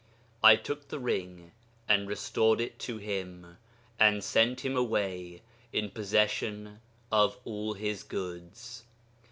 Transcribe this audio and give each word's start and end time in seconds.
I 0.43 0.55
took 0.55 0.87
the 0.87 0.97
ring 0.97 1.51
and 1.87 2.07
restored 2.07 2.59
it 2.59 2.79
to 2.79 2.97
him, 2.97 3.59
and 3.99 4.23
sent 4.23 4.61
him 4.65 4.75
away 4.75 5.43
in 5.71 5.91
possession 5.91 6.79
of 7.11 7.37
all 7.45 7.73
his 7.75 8.01
goods.... 8.01 8.83